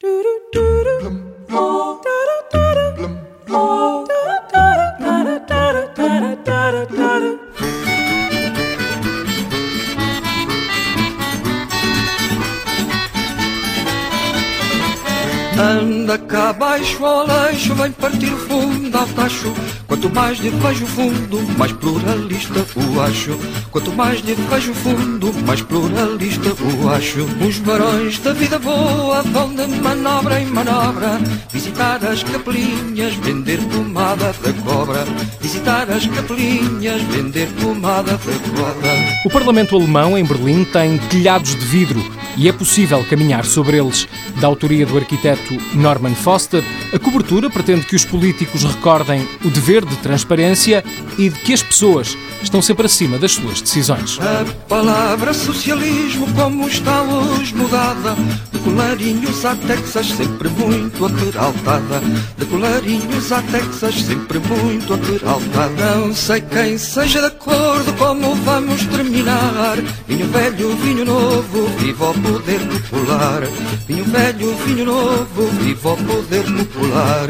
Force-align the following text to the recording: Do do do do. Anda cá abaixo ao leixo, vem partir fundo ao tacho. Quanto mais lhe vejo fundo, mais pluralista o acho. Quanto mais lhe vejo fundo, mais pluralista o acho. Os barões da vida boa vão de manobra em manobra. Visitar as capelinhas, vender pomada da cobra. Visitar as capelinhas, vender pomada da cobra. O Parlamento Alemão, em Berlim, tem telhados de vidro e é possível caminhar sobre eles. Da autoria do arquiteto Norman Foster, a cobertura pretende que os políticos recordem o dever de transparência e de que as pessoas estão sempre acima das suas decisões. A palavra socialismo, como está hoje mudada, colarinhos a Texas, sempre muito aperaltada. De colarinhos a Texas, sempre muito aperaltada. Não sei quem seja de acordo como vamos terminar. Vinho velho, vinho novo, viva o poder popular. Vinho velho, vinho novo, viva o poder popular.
Do 0.00 0.22
do 0.22 0.40
do 0.52 0.84
do. 0.84 1.37
Anda 15.58 16.16
cá 16.18 16.50
abaixo 16.50 17.04
ao 17.04 17.26
leixo, 17.26 17.74
vem 17.74 17.90
partir 17.90 18.30
fundo 18.30 18.96
ao 18.96 19.06
tacho. 19.08 19.52
Quanto 19.88 20.08
mais 20.08 20.38
lhe 20.38 20.50
vejo 20.50 20.86
fundo, 20.86 21.42
mais 21.58 21.72
pluralista 21.72 22.64
o 22.76 23.00
acho. 23.00 23.36
Quanto 23.72 23.92
mais 23.92 24.20
lhe 24.20 24.34
vejo 24.34 24.72
fundo, 24.72 25.34
mais 25.44 25.60
pluralista 25.60 26.50
o 26.50 26.88
acho. 26.90 27.26
Os 27.44 27.58
barões 27.58 28.20
da 28.20 28.32
vida 28.34 28.56
boa 28.60 29.20
vão 29.24 29.52
de 29.52 29.66
manobra 29.82 30.40
em 30.40 30.46
manobra. 30.46 31.18
Visitar 31.52 32.04
as 32.04 32.22
capelinhas, 32.22 33.14
vender 33.14 33.58
pomada 33.58 34.32
da 34.40 34.52
cobra. 34.62 35.04
Visitar 35.40 35.90
as 35.90 36.06
capelinhas, 36.06 37.02
vender 37.02 37.48
pomada 37.60 38.12
da 38.12 38.18
cobra. 38.18 38.90
O 39.24 39.30
Parlamento 39.30 39.74
Alemão, 39.74 40.16
em 40.16 40.24
Berlim, 40.24 40.64
tem 40.64 40.98
telhados 40.98 41.56
de 41.56 41.64
vidro 41.66 42.17
e 42.38 42.48
é 42.48 42.52
possível 42.52 43.04
caminhar 43.04 43.44
sobre 43.44 43.78
eles. 43.78 44.06
Da 44.40 44.46
autoria 44.46 44.86
do 44.86 44.96
arquiteto 44.96 45.54
Norman 45.74 46.14
Foster, 46.14 46.64
a 46.94 46.98
cobertura 46.98 47.50
pretende 47.50 47.84
que 47.84 47.96
os 47.96 48.04
políticos 48.04 48.62
recordem 48.62 49.28
o 49.44 49.50
dever 49.50 49.84
de 49.84 49.96
transparência 49.96 50.84
e 51.18 51.28
de 51.28 51.38
que 51.40 51.52
as 51.52 51.62
pessoas 51.62 52.16
estão 52.42 52.62
sempre 52.62 52.86
acima 52.86 53.18
das 53.18 53.32
suas 53.32 53.60
decisões. 53.60 54.18
A 54.20 54.44
palavra 54.68 55.34
socialismo, 55.34 56.32
como 56.34 56.68
está 56.68 57.02
hoje 57.02 57.54
mudada, 57.54 58.14
colarinhos 58.68 59.44
a 59.44 59.54
Texas, 59.54 60.06
sempre 60.08 60.48
muito 60.50 61.06
aperaltada. 61.06 62.00
De 62.36 62.44
colarinhos 62.46 63.32
a 63.32 63.42
Texas, 63.42 63.94
sempre 64.02 64.38
muito 64.38 64.94
aperaltada. 64.94 65.96
Não 65.96 66.14
sei 66.14 66.40
quem 66.42 66.76
seja 66.76 67.20
de 67.20 67.26
acordo 67.26 67.92
como 67.94 68.34
vamos 68.36 68.84
terminar. 68.86 69.76
Vinho 70.06 70.26
velho, 70.28 70.76
vinho 70.76 71.04
novo, 71.04 71.66
viva 71.78 72.10
o 72.10 72.14
poder 72.14 72.60
popular. 72.60 73.42
Vinho 73.86 74.04
velho, 74.04 74.54
vinho 74.66 74.84
novo, 74.84 75.46
viva 75.60 75.92
o 75.92 75.96
poder 75.96 76.44
popular. 76.44 77.28